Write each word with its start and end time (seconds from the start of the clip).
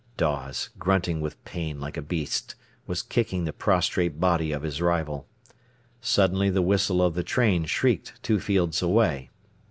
Dawes, 0.17 0.71
grunting 0.79 1.21
with 1.21 1.45
pain 1.45 1.79
like 1.79 1.95
a 1.95 2.01
beast, 2.01 2.55
was 2.87 3.03
kicking 3.03 3.45
the 3.45 3.53
prostrate 3.53 4.19
body 4.19 4.51
of 4.51 4.63
his 4.63 4.81
rival. 4.81 5.27
Suddenly 6.01 6.49
the 6.49 6.63
whistle 6.63 7.03
of 7.03 7.13
the 7.13 7.21
train 7.21 7.65
shrieked 7.65 8.13
two 8.23 8.39
fields 8.39 8.81
away. 8.81 9.29